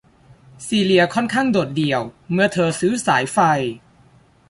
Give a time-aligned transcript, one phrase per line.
[0.67, 2.01] ซีเลียค่อนข้างโดดเดี่ยว
[2.31, 3.37] เมื่อเธอซื้อสายไฟ